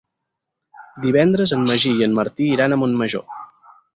[1.03, 3.29] Divendres en Magí i en Martí iran a Montmajor.